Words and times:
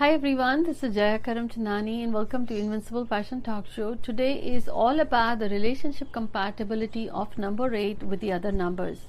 Hi 0.00 0.12
everyone, 0.14 0.62
this 0.62 0.82
is 0.82 0.94
Jaya 0.94 1.18
Karam 1.18 1.50
and 1.54 2.14
welcome 2.14 2.46
to 2.46 2.56
Invincible 2.56 3.04
Passion 3.04 3.42
Talk 3.42 3.66
Show. 3.66 3.96
Today 3.96 4.32
is 4.32 4.66
all 4.66 4.98
about 4.98 5.40
the 5.40 5.50
relationship 5.50 6.10
compatibility 6.10 7.10
of 7.10 7.36
number 7.36 7.74
8 7.74 8.04
with 8.04 8.20
the 8.20 8.32
other 8.32 8.50
numbers. 8.50 9.00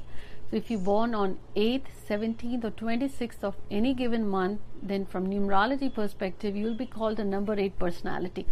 So 0.50 0.58
if 0.58 0.70
you're 0.70 0.82
born 0.82 1.16
on 1.16 1.38
8th, 1.56 1.86
17th 2.10 2.66
or 2.66 2.72
26th 2.72 3.42
of 3.42 3.56
any 3.72 3.94
given 3.94 4.28
month, 4.28 4.60
then 4.84 5.06
from 5.06 5.30
numerology 5.30 5.94
perspective, 5.94 6.58
you'll 6.58 6.76
be 6.76 6.88
called 6.88 7.22
a 7.22 7.24
number 7.24 7.58
8 7.58 7.80
personality. 7.80 8.46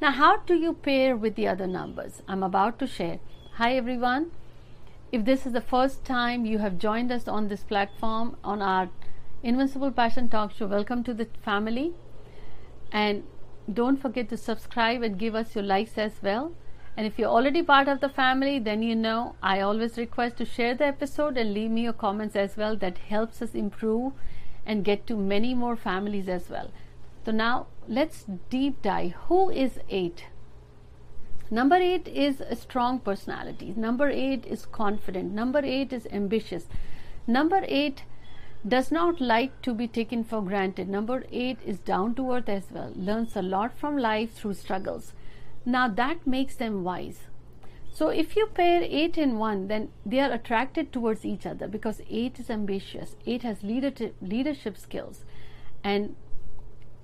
Now, 0.00 0.12
how 0.12 0.38
do 0.38 0.54
you 0.54 0.72
pair 0.72 1.14
with 1.14 1.34
the 1.34 1.48
other 1.48 1.66
numbers? 1.66 2.22
I'm 2.26 2.42
about 2.42 2.78
to 2.78 2.86
share. 2.86 3.18
Hi 3.56 3.76
everyone. 3.76 4.30
If 5.12 5.26
this 5.26 5.44
is 5.44 5.52
the 5.52 5.60
first 5.60 6.02
time 6.02 6.46
you 6.46 6.60
have 6.60 6.78
joined 6.78 7.12
us 7.12 7.28
on 7.28 7.48
this 7.48 7.62
platform 7.62 8.38
on 8.42 8.62
our 8.62 8.88
Invincible 9.44 9.90
Passion 9.90 10.30
Talk 10.30 10.52
Show. 10.52 10.66
Welcome 10.66 11.04
to 11.04 11.12
the 11.12 11.26
family. 11.42 11.92
And 12.90 13.24
don't 13.70 14.00
forget 14.00 14.30
to 14.30 14.38
subscribe 14.38 15.02
and 15.02 15.18
give 15.18 15.34
us 15.34 15.54
your 15.54 15.64
likes 15.64 15.98
as 15.98 16.12
well. 16.22 16.52
And 16.96 17.06
if 17.06 17.18
you're 17.18 17.28
already 17.28 17.62
part 17.62 17.86
of 17.86 18.00
the 18.00 18.08
family, 18.08 18.58
then 18.58 18.82
you 18.82 18.94
know 18.94 19.34
I 19.42 19.60
always 19.60 19.98
request 19.98 20.38
to 20.38 20.46
share 20.46 20.74
the 20.74 20.86
episode 20.86 21.36
and 21.36 21.52
leave 21.52 21.70
me 21.70 21.82
your 21.82 21.92
comments 21.92 22.36
as 22.36 22.56
well. 22.56 22.74
That 22.74 22.96
helps 22.96 23.42
us 23.42 23.54
improve 23.54 24.14
and 24.64 24.82
get 24.82 25.06
to 25.08 25.14
many 25.14 25.52
more 25.52 25.76
families 25.76 26.26
as 26.26 26.48
well. 26.48 26.70
So 27.26 27.30
now 27.30 27.66
let's 27.86 28.24
deep 28.48 28.80
dive. 28.80 29.12
Who 29.28 29.50
is 29.50 29.78
8? 29.90 30.24
Number 31.50 31.76
8 31.76 32.08
is 32.08 32.40
a 32.40 32.56
strong 32.56 32.98
personality. 32.98 33.74
Number 33.76 34.08
8 34.08 34.46
is 34.46 34.64
confident. 34.64 35.34
Number 35.34 35.60
8 35.62 35.92
is 35.92 36.06
ambitious. 36.10 36.66
Number 37.26 37.62
8 37.68 38.04
does 38.66 38.90
not 38.90 39.20
like 39.20 39.60
to 39.62 39.74
be 39.74 39.86
taken 39.86 40.24
for 40.24 40.40
granted. 40.42 40.88
Number 40.88 41.24
eight 41.30 41.58
is 41.64 41.78
down 41.78 42.14
to 42.14 42.32
earth 42.32 42.48
as 42.48 42.70
well, 42.70 42.92
learns 42.96 43.36
a 43.36 43.42
lot 43.42 43.76
from 43.76 43.98
life 43.98 44.32
through 44.34 44.54
struggles. 44.54 45.12
Now 45.66 45.88
that 45.88 46.26
makes 46.26 46.56
them 46.56 46.82
wise. 46.82 47.20
So 47.92 48.08
if 48.08 48.34
you 48.36 48.46
pair 48.46 48.82
eight 48.82 49.16
and 49.18 49.38
one, 49.38 49.68
then 49.68 49.90
they 50.04 50.18
are 50.20 50.32
attracted 50.32 50.92
towards 50.92 51.24
each 51.24 51.46
other 51.46 51.68
because 51.68 52.00
eight 52.10 52.40
is 52.40 52.50
ambitious, 52.50 53.16
eight 53.26 53.42
has 53.42 53.62
leadership, 53.62 54.16
leadership 54.20 54.76
skills, 54.76 55.24
and 55.84 56.16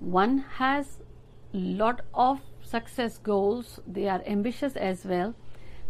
one 0.00 0.38
has 0.56 0.98
lot 1.52 2.00
of 2.14 2.40
success 2.62 3.18
goals. 3.18 3.80
They 3.86 4.08
are 4.08 4.22
ambitious 4.26 4.74
as 4.76 5.04
well 5.04 5.34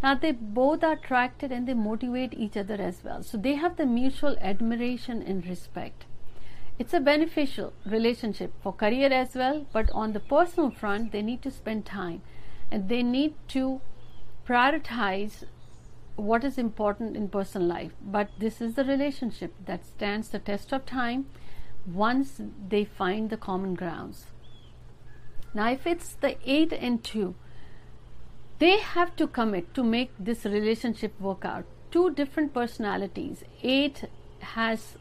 now 0.03 0.15
they 0.15 0.33
both 0.33 0.83
are 0.83 0.93
attracted 0.93 1.53
and 1.53 1.67
they 1.67 1.75
motivate 1.75 2.35
each 2.35 2.57
other 2.57 2.75
as 2.75 3.05
well. 3.05 3.23
So 3.23 3.37
they 3.37 3.55
have 3.55 3.77
the 3.77 3.87
mutual 3.87 4.37
admiration 4.41 5.23
and 5.23 5.47
respect. 5.47 6.07
It's 6.79 6.95
a 6.95 7.01
beneficial 7.01 7.75
relationship 7.85 8.55
for 8.63 8.73
career 8.73 9.13
as 9.13 9.35
well, 9.35 9.67
but 9.73 9.91
on 9.93 10.15
the 10.15 10.21
personal 10.21 10.71
front, 10.71 11.13
they 11.13 11.21
need 11.21 11.43
to 11.43 11.51
spend 11.51 11.85
time 11.85 12.23
and 12.71 12.89
they 12.89 13.03
need 13.03 13.35
to 13.49 13.83
prioritize 14.47 15.45
what 16.17 16.45
is 16.45 16.57
important 16.57 17.17
in 17.17 17.29
personal 17.29 17.69
life. 17.69 17.93
But 18.01 18.31
this 18.39 18.61
is 18.61 18.75
the 18.75 18.85
relationship 18.85 19.53
that 19.67 19.85
stands 19.85 20.29
the 20.29 20.39
test 20.39 20.73
of 20.73 20.87
time 20.87 21.27
once 21.87 22.41
they 22.69 22.85
find 22.85 23.31
the 23.31 23.37
common 23.37 23.75
grounds. 23.75 24.27
Now, 25.53 25.71
if 25.71 25.87
it's 25.87 26.15
the 26.15 26.37
8 26.45 26.73
and 26.73 27.03
2, 27.03 27.35
they 28.61 28.79
have 28.79 29.17
to 29.17 29.27
commit 29.27 29.75
to 29.75 29.83
make 29.83 30.11
this 30.19 30.45
relationship 30.45 31.19
work 31.21 31.45
out. 31.45 31.65
Two 31.91 32.11
different 32.11 32.53
personalities. 32.55 33.43
Eight 33.63 34.05
has, 34.41 34.97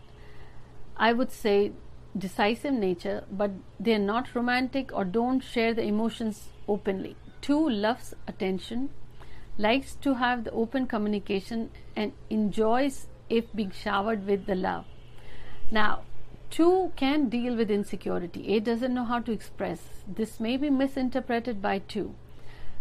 I 0.98 1.12
would 1.14 1.32
say, 1.32 1.74
decisive 2.18 2.74
nature, 2.74 3.26
but 3.32 3.52
they're 3.80 4.00
not 4.00 4.34
romantic 4.34 4.92
or 4.94 5.04
don't 5.04 5.42
share 5.42 5.74
the 5.74 5.84
emotions 5.84 6.50
openly. 6.68 7.18
Two 7.42 7.70
loves 7.70 8.14
attention, 8.28 8.90
likes 9.58 9.96
to 9.96 10.16
have 10.16 10.46
the 10.46 10.52
open 10.52 10.88
communication, 10.88 11.70
and 11.96 12.14
enjoys 12.30 13.08
if 13.30 13.54
being 13.54 13.72
showered 13.72 14.26
with 14.26 14.46
the 14.46 14.56
love. 14.56 14.86
Now, 15.70 16.04
two 16.50 16.94
can 16.96 17.28
deal 17.30 17.56
with 17.56 17.70
insecurity. 17.70 18.48
Eight 18.48 18.64
doesn't 18.64 18.94
know 18.94 19.04
how 19.04 19.20
to 19.20 19.32
express. 19.34 19.82
This 20.08 20.40
may 20.40 20.58
be 20.58 20.70
misinterpreted 20.70 21.62
by 21.62 21.80
two. 21.80 22.16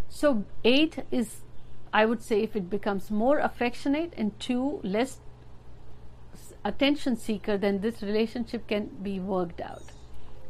So, 0.09 0.45
eight 0.65 1.05
is, 1.11 1.43
I 1.93 2.07
would 2.07 2.23
say, 2.23 2.43
if 2.43 2.57
it 2.57 2.71
becomes 2.71 3.11
more 3.11 3.39
affectionate, 3.39 4.13
and 4.17 4.39
two, 4.41 4.81
less 4.83 5.21
attention 6.65 7.17
seeker, 7.17 7.57
then 7.57 7.81
this 7.81 8.03
relationship 8.03 8.67
can 8.69 8.87
be 9.03 9.21
worked 9.21 9.61
out. 9.61 9.85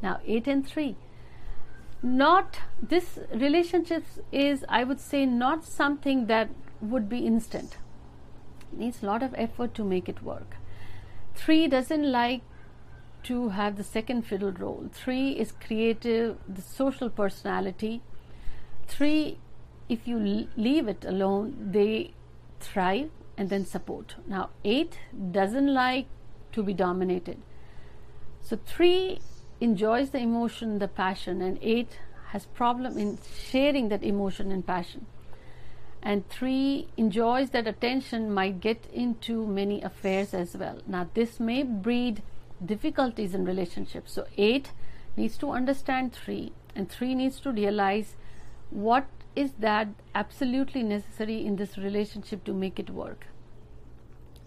Now, 0.03 0.21
eight 0.27 0.47
and 0.47 0.67
three. 0.67 0.97
Not 2.03 2.61
this 2.81 3.19
relationship 3.35 4.05
is, 4.31 4.65
I 4.69 4.85
would 4.85 5.01
say, 5.01 5.27
not 5.27 5.65
something 5.65 6.27
that 6.27 6.49
would 6.81 7.09
be 7.09 7.27
instant. 7.27 7.77
It 8.73 8.79
needs 8.79 9.03
a 9.03 9.07
lot 9.07 9.23
of 9.23 9.35
effort 9.37 9.75
to 9.75 9.85
make 9.85 10.09
it 10.09 10.23
work. 10.23 10.57
Three 11.35 11.67
doesn't 11.67 12.11
like 12.11 12.43
to 13.25 13.51
have 13.51 13.77
the 13.77 13.85
second 13.85 14.23
fiddle 14.23 14.53
role. 14.53 14.89
Three 14.93 15.31
is 15.33 15.53
creative, 15.53 16.39
the 16.49 16.63
social 16.63 17.11
personality. 17.11 18.03
Three 18.87 19.39
if 19.89 20.07
you 20.07 20.19
leave 20.57 20.89
it 20.89 21.05
alone, 21.05 21.71
they 21.73 22.13
thrive 22.61 23.11
and 23.37 23.49
then 23.49 23.65
support. 23.65 24.17
Now, 24.27 24.51
eight 24.65 24.99
doesn't 25.31 25.73
like 25.73 26.07
to 26.53 26.63
be 26.63 26.75
dominated. 26.75 27.39
So, 28.41 28.59
three 28.67 29.21
enjoys 29.61 30.11
the 30.11 30.19
emotion, 30.19 30.79
the 30.79 30.89
passion, 30.89 31.41
and 31.41 31.59
eight 31.63 31.99
has 32.31 32.47
problem 32.47 32.99
in 32.99 33.19
sharing 33.51 33.89
that 33.89 34.03
emotion 34.03 34.51
and 34.51 34.67
passion. 34.67 35.07
And 36.03 36.29
three 36.29 36.89
enjoys 36.97 37.51
that 37.51 37.67
attention 37.67 38.33
might 38.33 38.61
get 38.61 38.87
into 38.93 39.47
many 39.47 39.83
affairs 39.83 40.33
as 40.35 40.57
well. 40.57 40.81
Now, 40.87 41.09
this 41.15 41.41
may 41.41 41.63
breed 41.63 42.23
difficulties 42.65 43.35
in 43.35 43.45
relationships. 43.45 44.13
So, 44.13 44.27
eight 44.37 44.73
needs 45.17 45.37
to 45.39 45.51
understand 45.51 46.13
three, 46.13 46.53
and 46.75 46.89
three 46.89 47.15
needs 47.15 47.41
to 47.41 47.51
realize 47.53 48.15
what 48.71 49.07
is 49.39 49.53
that 49.65 49.89
absolutely 50.15 50.83
necessary 50.83 51.47
in 51.47 51.57
this 51.57 51.77
relationship 51.79 52.45
to 52.45 52.53
make 52.53 52.81
it 52.81 52.91
work? 52.91 53.27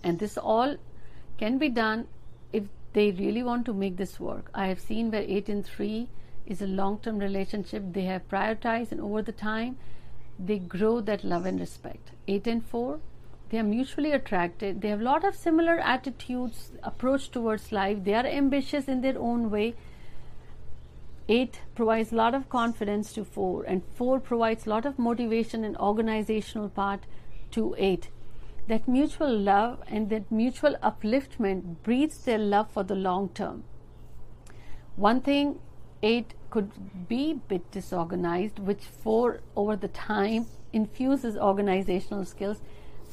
And 0.03 0.19
this 0.19 0.37
all 0.37 0.75
can 1.37 1.57
be 1.57 1.69
done 1.69 2.07
if 2.51 2.63
they 2.93 3.11
really 3.11 3.43
want 3.43 3.65
to 3.67 3.73
make 3.73 3.95
this 3.97 4.19
work. 4.19 4.49
I 4.53 4.67
have 4.67 4.81
seen 4.81 5.11
where 5.11 5.21
8 5.21 5.49
and 5.49 5.65
3 5.65 6.09
is 6.45 6.61
a 6.61 6.67
long 6.67 6.99
term 6.99 7.19
relationship. 7.19 7.83
They 7.93 8.03
have 8.05 8.27
prioritized, 8.27 8.91
and 8.91 8.99
over 8.99 9.21
the 9.21 9.37
time, 9.43 9.77
they 10.37 10.57
grow 10.59 10.99
that 11.01 11.23
love 11.23 11.45
and 11.45 11.59
respect. 11.59 12.11
8 12.27 12.47
and 12.47 12.65
4, 12.65 12.99
they 13.49 13.59
are 13.59 13.63
mutually 13.63 14.11
attracted. 14.11 14.81
They 14.81 14.89
have 14.89 15.01
a 15.01 15.09
lot 15.11 15.23
of 15.23 15.35
similar 15.35 15.79
attitudes, 15.79 16.71
approach 16.83 17.31
towards 17.31 17.71
life. 17.71 18.03
They 18.03 18.13
are 18.13 18.25
ambitious 18.25 18.87
in 18.87 19.01
their 19.01 19.19
own 19.19 19.49
way 19.51 19.75
8 21.33 21.61
provides 21.75 22.11
a 22.11 22.15
lot 22.15 22.35
of 22.35 22.49
confidence 22.49 23.13
to 23.13 23.23
4 23.23 23.63
and 23.63 23.83
4 23.95 24.19
provides 24.19 24.65
a 24.65 24.69
lot 24.69 24.85
of 24.85 24.99
motivation 24.99 25.63
and 25.63 25.77
organizational 25.77 26.67
part 26.67 27.05
to 27.51 27.73
8 27.77 28.09
that 28.67 28.87
mutual 28.87 29.37
love 29.37 29.79
and 29.87 30.09
that 30.09 30.31
mutual 30.31 30.75
upliftment 30.89 31.83
breeds 31.83 32.19
their 32.25 32.37
love 32.37 32.69
for 32.71 32.83
the 32.83 32.95
long 32.95 33.29
term. 33.29 33.63
One 34.95 35.21
thing 35.21 35.59
8 36.03 36.33
could 36.49 37.07
be 37.07 37.31
a 37.31 37.41
bit 37.53 37.71
disorganized 37.71 38.59
which 38.59 38.83
4 38.83 39.39
over 39.55 39.75
the 39.75 39.87
time 39.87 40.47
infuses 40.73 41.37
organizational 41.37 42.25
skills 42.25 42.61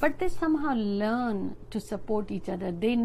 but 0.01 0.19
they 0.19 0.29
somehow 0.29 0.75
learn 0.75 1.57
to 1.71 1.81
support 1.81 2.31
each 2.31 2.49
other. 2.49 2.71
They 2.71 2.97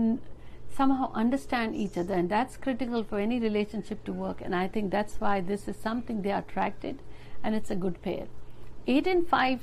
somehow 0.76 1.12
understand 1.14 1.76
each 1.76 1.98
other 1.98 2.14
and 2.14 2.30
that's 2.30 2.58
critical 2.58 3.04
for 3.04 3.20
any 3.20 3.40
relationship 3.40 4.04
to 4.04 4.12
work 4.12 4.42
and 4.42 4.56
i 4.56 4.68
think 4.68 4.92
that's 4.92 5.20
why 5.20 5.40
this 5.40 5.68
is 5.68 5.76
something 5.76 6.22
they 6.22 6.32
are 6.32 6.40
attracted 6.40 7.00
and 7.44 7.54
it's 7.56 7.70
a 7.70 7.76
good 7.76 8.02
pair. 8.02 8.28
8 8.88 9.08
and 9.08 9.28
5 9.28 9.60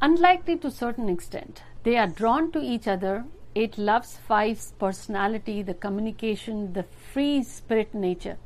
unlikely 0.00 0.56
to 0.58 0.68
a 0.68 0.70
certain 0.70 1.08
extent. 1.08 1.62
They 1.82 1.96
are 1.96 2.06
drawn 2.06 2.52
to 2.52 2.60
each 2.60 2.86
other. 2.86 3.24
8 3.56 3.76
loves 3.76 4.18
5's 4.28 4.72
personality 4.78 5.62
the 5.62 5.74
communication 5.74 6.72
the 6.72 6.84
free 6.84 7.42
spirit 7.42 7.92
nature. 7.92 8.38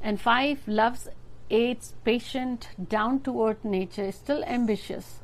And 0.00 0.20
5 0.20 0.66
loves 0.66 1.08
8's 1.50 1.94
patient 2.04 2.68
down 2.88 3.20
to 3.20 3.44
earth 3.46 3.64
nature 3.64 4.04
is 4.04 4.16
still 4.16 4.42
ambitious 4.44 5.20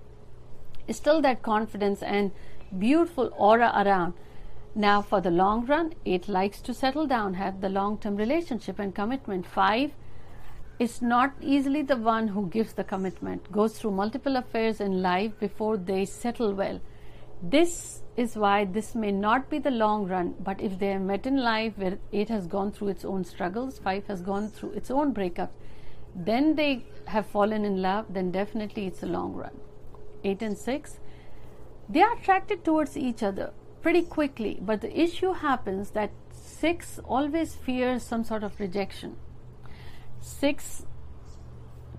is 0.86 0.96
still 0.96 1.20
that 1.22 1.42
confidence 1.42 2.02
and 2.02 2.32
beautiful 2.76 3.32
aura 3.36 3.72
around 3.74 4.14
now, 4.74 5.02
for 5.02 5.20
the 5.20 5.30
long 5.30 5.66
run, 5.66 5.92
it 6.04 6.28
likes 6.28 6.62
to 6.62 6.72
settle 6.72 7.06
down, 7.06 7.34
have 7.34 7.60
the 7.60 7.68
long 7.68 7.98
term 7.98 8.16
relationship 8.16 8.78
and 8.78 8.94
commitment. 8.94 9.46
Five 9.46 9.92
is 10.78 11.02
not 11.02 11.34
easily 11.42 11.82
the 11.82 11.96
one 11.96 12.28
who 12.28 12.48
gives 12.48 12.72
the 12.72 12.84
commitment, 12.84 13.52
goes 13.52 13.78
through 13.78 13.90
multiple 13.90 14.36
affairs 14.36 14.80
in 14.80 15.02
life 15.02 15.38
before 15.38 15.76
they 15.76 16.06
settle 16.06 16.54
well. 16.54 16.80
This 17.42 18.00
is 18.16 18.34
why 18.34 18.64
this 18.64 18.94
may 18.94 19.12
not 19.12 19.50
be 19.50 19.58
the 19.58 19.70
long 19.70 20.06
run, 20.06 20.34
but 20.40 20.60
if 20.60 20.78
they 20.78 20.92
are 20.92 21.00
met 21.00 21.26
in 21.26 21.36
life 21.36 21.76
where 21.76 21.98
8 22.12 22.30
has 22.30 22.46
gone 22.46 22.72
through 22.72 22.88
its 22.88 23.04
own 23.04 23.24
struggles, 23.24 23.78
5 23.78 24.06
has 24.06 24.22
gone 24.22 24.48
through 24.48 24.70
its 24.70 24.90
own 24.90 25.12
breakups, 25.12 25.56
then 26.14 26.54
they 26.54 26.86
have 27.06 27.26
fallen 27.26 27.64
in 27.66 27.82
love, 27.82 28.06
then 28.08 28.30
definitely 28.30 28.86
it's 28.86 29.02
a 29.02 29.06
long 29.06 29.34
run. 29.34 29.60
8 30.24 30.40
and 30.40 30.56
6, 30.56 31.00
they 31.88 32.00
are 32.00 32.16
attracted 32.16 32.64
towards 32.64 32.96
each 32.96 33.22
other 33.22 33.52
pretty 33.82 34.02
quickly, 34.02 34.58
but 34.60 34.80
the 34.80 34.98
issue 34.98 35.32
happens 35.32 35.90
that 35.90 36.10
6 36.32 37.00
always 37.04 37.54
fears 37.54 38.02
some 38.02 38.24
sort 38.24 38.44
of 38.44 38.58
rejection. 38.60 39.16
6 40.20 40.86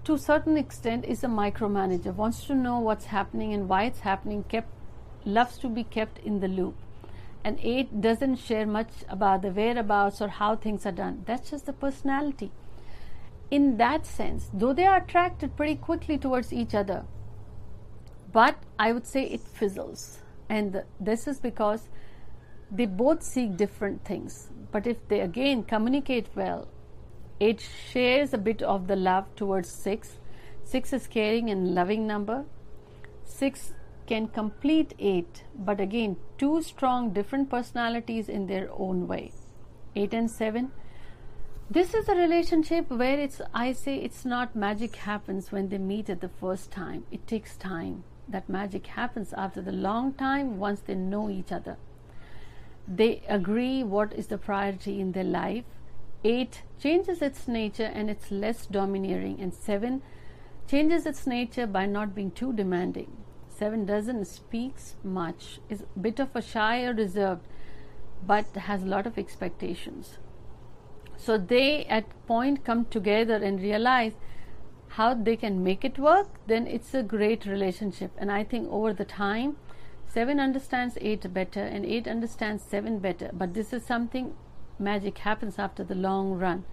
to 0.06 0.14
a 0.14 0.20
certain 0.20 0.58
extent 0.58 1.06
is 1.06 1.24
a 1.24 1.28
micromanager, 1.28 2.14
wants 2.14 2.46
to 2.46 2.56
know 2.56 2.80
what's 2.80 3.06
happening 3.06 3.54
and 3.54 3.70
why 3.70 3.84
it's 3.84 4.02
happening, 4.02 4.44
kept 4.44 4.70
loves 5.26 5.58
to 5.60 5.70
be 5.70 5.84
kept 5.84 6.20
in 6.20 6.40
the 6.42 6.48
loop. 6.48 6.76
And 7.44 7.58
8 7.62 8.02
doesn't 8.02 8.38
share 8.38 8.66
much 8.66 8.92
about 9.08 9.42
the 9.42 9.52
whereabouts 9.52 10.22
or 10.22 10.28
how 10.28 10.56
things 10.56 10.86
are 10.86 10.92
done. 10.92 11.24
That's 11.26 11.52
just 11.52 11.66
the 11.66 11.74
personality. 11.74 12.52
In 13.52 13.78
that 13.78 14.06
sense, 14.06 14.50
though 14.54 14.74
they 14.74 14.86
are 14.86 14.98
attracted 14.98 15.56
pretty 15.56 15.76
quickly 15.76 16.18
towards 16.18 16.52
each 16.52 16.74
other, 16.74 17.06
but 18.32 18.58
I 18.80 18.92
would 18.92 19.06
say 19.06 19.24
it 19.26 19.42
fizzles. 19.42 20.23
And 20.54 20.84
this 21.00 21.28
is 21.28 21.40
because 21.40 21.90
they 22.70 22.86
both 22.86 23.24
seek 23.24 23.58
different 23.58 24.06
things. 24.06 24.50
But 24.72 24.86
if 24.86 25.08
they 25.08 25.22
again 25.22 25.64
communicate 25.64 26.28
well, 26.36 26.68
it 27.40 27.60
shares 27.92 28.34
a 28.34 28.38
bit 28.38 28.62
of 28.62 28.86
the 28.88 28.96
love 28.96 29.34
towards 29.36 29.70
6. 29.70 30.20
6 30.64 30.94
is 30.94 31.08
caring 31.08 31.50
and 31.50 31.74
loving 31.74 32.06
number. 32.06 32.46
6 33.24 33.74
can 34.06 34.28
complete 34.28 34.94
8, 35.00 35.44
but 35.56 35.80
again, 35.80 36.18
two 36.38 36.62
strong 36.62 37.12
different 37.14 37.50
personalities 37.50 38.30
in 38.30 38.46
their 38.46 38.70
own 38.78 39.08
way. 39.08 39.32
8 39.96 40.14
and 40.14 40.30
7. 40.30 40.72
This 41.72 41.96
is 41.96 42.08
a 42.08 42.16
relationship 42.16 42.92
where 42.92 43.20
it's, 43.20 43.42
I 43.56 43.72
say, 43.72 43.96
it's 43.96 44.24
not 44.24 44.56
magic 44.56 44.98
happens 44.98 45.52
when 45.52 45.70
they 45.70 45.80
meet 45.80 46.10
at 46.12 46.22
the 46.22 46.30
first 46.30 46.70
time. 46.70 47.06
It 47.12 47.26
takes 47.26 47.56
time. 47.58 48.04
That 48.28 48.50
magic 48.50 48.88
happens 48.88 49.34
after 49.34 49.62
the 49.62 49.72
long 49.72 50.14
time 50.14 50.58
once 50.58 50.80
they 50.80 50.96
know 50.96 51.30
each 51.30 51.52
other. 51.52 51.78
They 52.88 53.22
agree 53.28 53.84
what 53.84 54.14
is 54.14 54.28
the 54.28 54.38
priority 54.38 55.00
in 55.00 55.12
their 55.12 55.24
life. 55.24 55.66
8 56.24 56.64
changes 56.80 57.22
its 57.22 57.48
nature 57.48 57.92
and 57.94 58.10
it's 58.10 58.32
less 58.32 58.66
domineering, 58.66 59.40
and 59.42 59.54
7 59.54 60.02
changes 60.68 61.06
its 61.06 61.28
nature 61.28 61.68
by 61.68 61.86
not 61.86 62.16
being 62.16 62.32
too 62.32 62.54
demanding. 62.54 63.18
Seven 63.50 63.86
doesn't 63.86 64.26
speaks 64.26 64.96
much, 65.04 65.60
is 65.70 65.82
a 65.82 66.00
bit 66.00 66.20
of 66.20 66.36
a 66.36 66.42
shy 66.42 66.84
or 66.84 66.94
reserved, 66.94 67.46
but 68.26 68.46
has 68.56 68.84
a 68.84 68.88
lot 68.88 69.06
of 69.06 69.18
expectations. 69.18 70.18
So 71.16 71.38
they 71.38 71.86
at 71.86 72.06
point 72.26 72.66
come 72.66 72.86
together 72.86 73.36
and 73.36 73.62
realize 73.62 74.14
how 74.98 75.14
they 75.14 75.36
can 75.36 75.64
make 75.64 75.84
it 75.84 75.98
work, 75.98 76.28
then 76.46 76.68
it's 76.68 76.94
a 76.94 77.02
great 77.02 77.46
relationship. 77.46 78.12
And 78.18 78.32
I 78.32 78.44
think 78.44 78.70
over 78.72 78.94
the 78.94 79.06
time, 79.06 79.58
seven 80.08 80.40
understands 80.40 80.98
eight 81.02 81.34
better 81.34 81.62
and 81.62 81.84
eight 81.86 82.08
understands 82.08 82.64
seven 82.64 83.00
better. 83.00 83.32
But 83.34 83.56
this 83.56 83.74
is 83.74 83.84
something 83.84 84.36
magic 84.78 85.18
happens 85.20 85.58
after 85.58 85.84
the 85.84 85.96
long 85.96 86.34
run. 86.34 86.66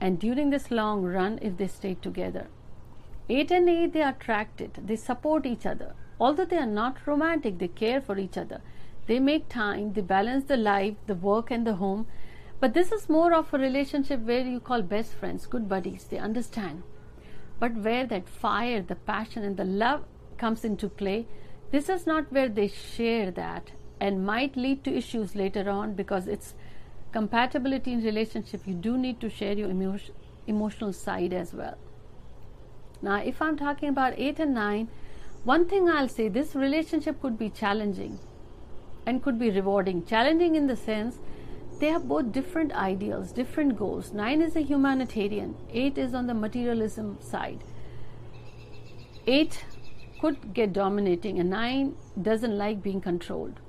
And 0.00 0.18
during 0.18 0.50
this 0.50 0.72
long 0.72 1.04
run, 1.04 1.38
if 1.40 1.56
they 1.56 1.68
stay 1.68 1.94
together. 1.94 2.48
8 3.28 3.52
and 3.52 3.68
8 3.68 3.92
they 3.92 4.02
are 4.02 4.10
attracted 4.10 4.78
they 4.86 4.96
support 4.96 5.46
each 5.46 5.64
other 5.64 5.94
although 6.18 6.44
they 6.52 6.56
are 6.62 6.72
not 6.78 7.06
romantic 7.06 7.58
they 7.58 7.68
care 7.68 8.00
for 8.00 8.18
each 8.18 8.36
other 8.36 8.60
they 9.06 9.18
make 9.20 9.48
time 9.48 9.92
they 9.92 10.00
balance 10.00 10.46
the 10.46 10.56
life 10.56 10.96
the 11.06 11.14
work 11.14 11.52
and 11.56 11.64
the 11.64 11.76
home 11.82 12.08
but 12.58 12.74
this 12.74 12.90
is 12.96 13.08
more 13.08 13.32
of 13.32 13.54
a 13.54 13.58
relationship 13.58 14.26
where 14.30 14.48
you 14.54 14.58
call 14.58 14.82
best 14.82 15.14
friends 15.20 15.46
good 15.46 15.68
buddies 15.68 16.08
they 16.10 16.18
understand 16.18 16.82
but 17.60 17.74
where 17.88 18.06
that 18.06 18.28
fire 18.28 18.82
the 18.82 19.00
passion 19.12 19.44
and 19.44 19.56
the 19.56 19.68
love 19.82 20.04
comes 20.38 20.64
into 20.64 20.88
play 20.88 21.18
this 21.70 21.88
is 21.88 22.06
not 22.06 22.32
where 22.32 22.48
they 22.48 22.68
share 22.68 23.30
that 23.30 23.70
and 24.00 24.26
might 24.26 24.56
lead 24.56 24.82
to 24.82 24.96
issues 25.02 25.36
later 25.36 25.68
on 25.70 25.94
because 25.94 26.26
it's 26.26 26.54
compatibility 27.12 27.92
in 27.92 28.02
relationship 28.02 28.66
you 28.66 28.74
do 28.74 28.96
need 28.96 29.20
to 29.20 29.28
share 29.28 29.52
your 29.52 29.70
emotion, 29.70 30.14
emotional 30.46 30.92
side 30.92 31.32
as 31.32 31.54
well 31.54 31.78
now, 33.02 33.16
if 33.16 33.40
I'm 33.40 33.56
talking 33.56 33.88
about 33.88 34.18
8 34.18 34.40
and 34.40 34.54
9, 34.54 34.88
one 35.44 35.66
thing 35.66 35.88
I'll 35.88 36.08
say 36.08 36.28
this 36.28 36.54
relationship 36.54 37.20
could 37.22 37.38
be 37.38 37.48
challenging 37.48 38.18
and 39.06 39.22
could 39.22 39.38
be 39.38 39.50
rewarding. 39.50 40.04
Challenging 40.04 40.54
in 40.54 40.66
the 40.66 40.76
sense 40.76 41.16
they 41.80 41.88
have 41.88 42.06
both 42.06 42.30
different 42.32 42.72
ideals, 42.72 43.32
different 43.32 43.76
goals. 43.76 44.12
9 44.12 44.42
is 44.42 44.54
a 44.54 44.60
humanitarian, 44.60 45.56
8 45.72 45.98
is 45.98 46.14
on 46.14 46.26
the 46.26 46.34
materialism 46.34 47.18
side. 47.20 47.64
8 49.26 49.64
could 50.20 50.52
get 50.54 50.72
dominating, 50.72 51.38
and 51.40 51.50
9 51.50 51.96
doesn't 52.20 52.56
like 52.56 52.82
being 52.82 53.00
controlled. 53.00 53.60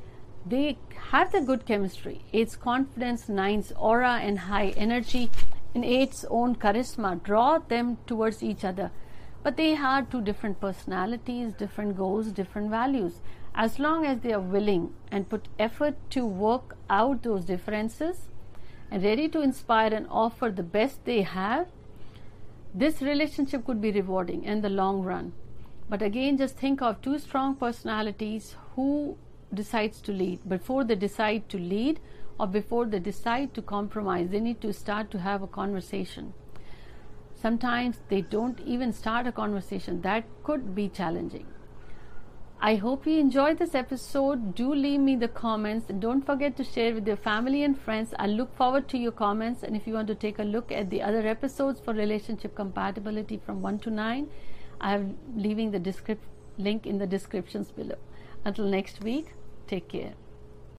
They 0.46 0.78
have 1.12 1.32
the 1.32 1.42
good 1.42 1.66
chemistry. 1.66 2.22
8's 2.34 2.56
confidence, 2.58 3.26
9's 3.26 3.72
aura, 3.78 4.20
and 4.22 4.40
high 4.40 4.70
energy, 4.70 5.30
and 5.74 5.84
8's 5.84 6.26
own 6.30 6.56
charisma 6.56 7.24
draw 7.24 7.60
them 7.60 7.98
towards 8.06 8.44
each 8.44 8.66
other 8.66 8.92
but 9.44 9.58
they 9.58 9.74
have 9.74 10.10
two 10.10 10.22
different 10.22 10.60
personalities, 10.60 11.54
different 11.54 11.98
goals, 11.98 12.28
different 12.32 12.70
values. 12.70 13.22
As 13.56 13.80
long 13.80 14.06
as 14.06 14.20
they 14.20 14.34
are 14.34 14.40
willing 14.40 14.94
and 15.12 15.30
put 15.30 15.48
effort 15.58 15.96
to 16.12 16.26
work 16.26 16.78
out 16.90 17.24
those 17.24 17.44
differences 17.46 18.28
and 18.92 19.04
ready 19.04 19.28
to 19.30 19.42
inspire 19.42 19.94
and 19.94 20.08
offer 20.10 20.50
the 20.50 20.64
best 20.64 21.04
they 21.06 21.22
have, 21.24 21.68
this 22.74 23.02
relationship 23.02 23.66
could 23.66 23.82
be 23.82 23.92
rewarding 23.92 24.44
in 24.44 24.62
the 24.62 24.70
long 24.70 25.02
run. 25.02 25.34
But 25.90 26.02
again, 26.02 26.38
just 26.38 26.56
think 26.56 26.82
of 26.82 27.02
two 27.02 27.20
strong 27.20 27.56
personalities 27.56 28.56
who 28.76 29.18
decides 29.54 30.00
to 30.02 30.14
lead. 30.14 30.48
Before 30.48 30.84
they 30.84 30.96
decide 30.96 31.50
to 31.50 31.58
lead 31.58 32.00
or 32.40 32.48
before 32.48 32.86
they 32.86 33.00
decide 33.00 33.54
to 33.56 33.62
compromise, 33.62 34.30
they 34.30 34.40
need 34.40 34.62
to 34.62 34.72
start 34.72 35.12
to 35.12 35.20
have 35.20 35.42
a 35.42 35.48
conversation 35.48 36.34
Sometimes 37.42 37.98
they 38.10 38.22
don't 38.22 38.60
even 38.62 38.94
start 38.94 39.26
a 39.26 39.32
conversation. 39.32 40.02
That 40.02 40.26
could 40.44 40.76
be 40.76 40.90
challenging. 40.90 41.48
I 42.64 42.76
hope 42.76 43.08
you 43.08 43.18
enjoyed 43.18 43.58
this 43.58 43.74
episode. 43.74 44.54
Do 44.54 44.72
leave 44.72 45.00
me 45.00 45.16
the 45.16 45.28
comments 45.28 45.88
don't 45.98 46.24
forget 46.24 46.56
to 46.58 46.64
share 46.64 46.94
with 46.94 47.08
your 47.08 47.18
family 47.18 47.64
and 47.64 47.80
friends. 47.80 48.14
I 48.20 48.28
look 48.28 48.56
forward 48.56 48.88
to 48.90 49.00
your 49.00 49.12
comments. 49.12 49.64
And 49.64 49.76
if 49.76 49.88
you 49.88 49.96
want 49.96 50.08
to 50.10 50.16
take 50.16 50.38
a 50.38 50.44
look 50.44 50.72
at 50.72 50.92
the 50.92 51.02
other 51.02 51.26
episodes 51.26 51.80
for 51.80 51.96
relationship 51.96 52.56
compatibility 52.56 53.42
from 53.44 53.64
1 53.64 53.80
to 53.80 53.90
9, 53.90 54.30
I 54.80 54.94
am 54.94 55.18
leaving 55.36 55.72
the 55.72 55.96
link 56.60 56.86
in 56.86 57.00
the 57.00 57.08
descriptions 57.08 57.72
below. 57.72 57.98
Until 58.46 58.66
next 58.66 59.04
week, 59.04 59.34
take 59.68 59.88
care. 59.88 60.14